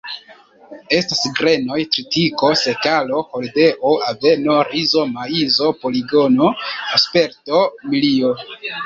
Estas 0.99 1.19
grenoj: 1.39 1.75
tritiko, 1.95 2.49
sekalo, 2.61 3.19
hordeo, 3.33 3.91
aveno, 4.13 4.55
rizo, 4.71 5.05
maizo, 5.19 5.69
poligono, 5.85 6.49
spelto, 7.05 7.61
milio. 7.93 8.33